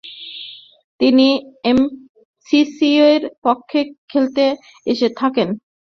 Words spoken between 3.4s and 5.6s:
পক্ষে খেলতে থাকেন।